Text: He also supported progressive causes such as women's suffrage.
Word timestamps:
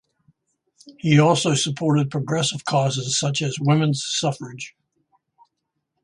He 0.97 1.19
also 1.19 1.53
supported 1.53 2.09
progressive 2.09 2.65
causes 2.65 3.19
such 3.19 3.39
as 3.43 3.59
women's 3.59 4.03
suffrage. 4.03 4.75